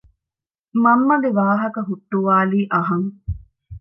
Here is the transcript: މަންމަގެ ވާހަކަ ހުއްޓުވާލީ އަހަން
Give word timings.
މަންމަގެ 0.83 1.29
ވާހަކަ 1.39 1.81
ހުއްޓުވާލީ 1.87 2.59
އަހަން 2.73 3.09